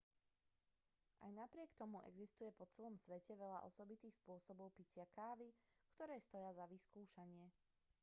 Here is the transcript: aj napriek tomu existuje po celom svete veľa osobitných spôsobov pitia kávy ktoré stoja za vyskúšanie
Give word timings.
aj 1.23 1.29
napriek 1.41 1.71
tomu 1.81 1.97
existuje 2.09 2.49
po 2.57 2.65
celom 2.73 2.95
svete 3.03 3.33
veľa 3.41 3.59
osobitných 3.69 4.17
spôsobov 4.21 4.67
pitia 4.77 5.05
kávy 5.17 5.49
ktoré 5.93 6.15
stoja 6.27 6.51
za 6.59 6.65
vyskúšanie 6.73 7.47